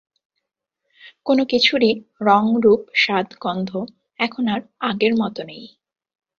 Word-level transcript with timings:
কোন 1.25 1.39
কিছুরই 1.43 1.91
রং-রূপ-স্বাদ-গন্ধ 2.21 3.69
এখন 4.19 4.43
আর 4.47 4.61
আগের 4.79 5.13
মত 5.15 5.37
নেই। 5.41 5.63